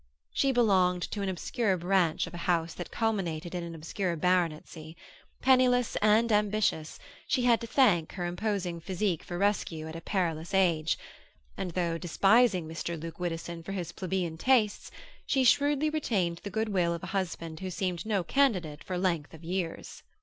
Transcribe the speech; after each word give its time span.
She 0.33 0.51
belonged 0.51 1.03
to 1.11 1.21
an 1.21 1.29
obscure 1.29 1.77
branch 1.77 2.25
of 2.25 2.33
a 2.33 2.37
house 2.49 2.73
that 2.73 2.89
culminated 2.89 3.53
in 3.53 3.63
an 3.63 3.75
obscure 3.75 4.15
baronetcy; 4.17 4.97
penniless 5.43 5.95
and 5.97 6.31
ambitious, 6.31 6.97
she 7.27 7.43
had 7.43 7.61
to 7.61 7.67
thank 7.67 8.13
her 8.13 8.25
imposing 8.25 8.79
physique 8.81 9.21
for 9.21 9.37
rescue 9.37 9.87
at 9.87 9.95
a 9.95 10.01
perilous 10.01 10.55
age, 10.55 10.97
and 11.55 11.69
though 11.75 11.99
despising 11.99 12.67
Mr. 12.67 12.99
Luke 12.99 13.19
Widdowson 13.19 13.61
for 13.61 13.73
his 13.73 13.91
plebeian 13.91 14.39
tastes, 14.39 14.89
she 15.27 15.43
shrewdly 15.43 15.91
retained 15.91 16.39
the 16.41 16.49
good 16.49 16.69
will 16.69 16.95
of 16.95 17.03
a 17.03 17.13
husband 17.13 17.59
who 17.59 17.69
seemed 17.69 18.03
no 18.03 18.23
candidate 18.23 18.83
for 18.83 18.97
length 18.97 19.35
of 19.35 19.43
years. 19.43 20.01